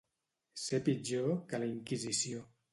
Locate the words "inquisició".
1.77-2.45